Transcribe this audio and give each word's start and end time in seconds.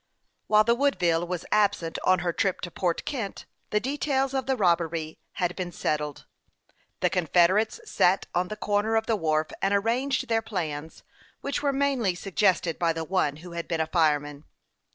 While 0.47 0.63
the 0.63 0.73
Woodville 0.73 1.27
was 1.27 1.45
absent 1.51 1.99
on 2.03 2.17
her 2.25 2.33
trip 2.33 2.59
to 2.61 2.71
Port 2.71 3.05
Kent, 3.05 3.45
the 3.69 3.79
details 3.79 4.33
of 4.33 4.47
the 4.47 4.55
robbery 4.55 5.19
had 5.33 5.55
been 5.55 5.71
set 5.71 5.99
tled. 5.99 6.25
The 7.01 7.09
confederates 7.11 7.79
sat 7.85 8.25
on 8.33 8.47
the 8.47 8.55
corner 8.55 8.95
of 8.95 9.05
the 9.05 9.15
wharf 9.15 9.49
and 9.61 9.75
arranged 9.75 10.27
their 10.27 10.41
plans, 10.41 11.03
which 11.41 11.61
were 11.61 11.71
mainly 11.71 12.15
suggested 12.15 12.79
by 12.79 12.93
the 12.93 13.03
one 13.05 13.35
who 13.45 13.51
had 13.51 13.67
been 13.67 13.77
a 13.79 13.85
fireman. 13.85 14.45